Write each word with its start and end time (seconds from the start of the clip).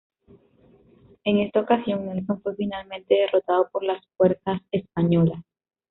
En 1.25 1.37
esta 1.37 1.59
ocasión, 1.59 2.07
Nelson 2.07 2.41
fue 2.41 2.55
finalmente 2.55 3.13
derrotado 3.13 3.69
por 3.71 3.83
las 3.83 4.03
fuerzas 4.17 4.59
españolas. 4.71 5.43